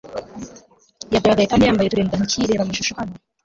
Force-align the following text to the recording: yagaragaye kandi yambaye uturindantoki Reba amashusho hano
yagaragaye 1.13 1.47
kandi 1.47 1.67
yambaye 1.67 1.87
uturindantoki 1.87 2.47
Reba 2.49 2.63
amashusho 2.63 2.93
hano 2.99 3.15